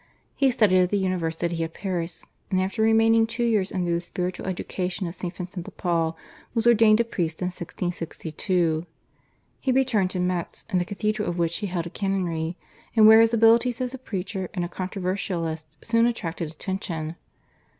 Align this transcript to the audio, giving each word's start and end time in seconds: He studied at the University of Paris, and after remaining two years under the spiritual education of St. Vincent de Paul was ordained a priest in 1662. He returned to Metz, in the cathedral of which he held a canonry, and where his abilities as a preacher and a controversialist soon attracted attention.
He 0.33 0.49
studied 0.49 0.79
at 0.79 0.89
the 0.89 0.97
University 0.97 1.63
of 1.63 1.75
Paris, 1.75 2.25
and 2.49 2.59
after 2.59 2.81
remaining 2.81 3.27
two 3.27 3.43
years 3.43 3.71
under 3.71 3.91
the 3.93 4.01
spiritual 4.01 4.47
education 4.47 5.05
of 5.05 5.13
St. 5.13 5.31
Vincent 5.35 5.63
de 5.63 5.69
Paul 5.69 6.17
was 6.55 6.65
ordained 6.65 6.99
a 6.99 7.03
priest 7.03 7.39
in 7.39 7.49
1662. 7.49 8.87
He 9.59 9.71
returned 9.71 10.09
to 10.09 10.19
Metz, 10.19 10.65
in 10.71 10.79
the 10.79 10.85
cathedral 10.85 11.29
of 11.29 11.37
which 11.37 11.57
he 11.57 11.67
held 11.67 11.85
a 11.85 11.91
canonry, 11.91 12.55
and 12.95 13.05
where 13.07 13.21
his 13.21 13.31
abilities 13.31 13.79
as 13.79 13.93
a 13.93 13.99
preacher 13.99 14.49
and 14.55 14.65
a 14.65 14.67
controversialist 14.67 15.67
soon 15.83 16.07
attracted 16.07 16.49
attention. 16.49 17.15